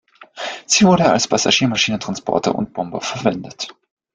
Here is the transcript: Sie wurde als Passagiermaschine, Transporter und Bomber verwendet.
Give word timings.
Sie 0.65 0.83
wurde 0.85 1.11
als 1.11 1.27
Passagiermaschine, 1.27 1.99
Transporter 1.99 2.55
und 2.55 2.73
Bomber 2.73 3.01
verwendet. 3.01 3.67